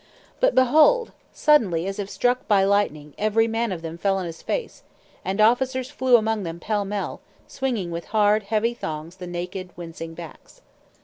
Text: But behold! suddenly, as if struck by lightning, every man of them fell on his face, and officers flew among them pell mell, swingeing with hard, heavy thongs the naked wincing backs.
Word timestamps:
But 0.39 0.55
behold! 0.55 1.11
suddenly, 1.31 1.85
as 1.85 1.99
if 1.99 2.09
struck 2.09 2.47
by 2.47 2.63
lightning, 2.63 3.13
every 3.19 3.47
man 3.47 3.71
of 3.71 3.83
them 3.83 3.99
fell 3.99 4.17
on 4.17 4.25
his 4.25 4.41
face, 4.41 4.81
and 5.23 5.39
officers 5.39 5.91
flew 5.91 6.17
among 6.17 6.41
them 6.41 6.59
pell 6.59 6.85
mell, 6.85 7.21
swingeing 7.47 7.91
with 7.91 8.05
hard, 8.05 8.41
heavy 8.41 8.73
thongs 8.73 9.17
the 9.17 9.27
naked 9.27 9.69
wincing 9.77 10.15
backs. 10.15 10.63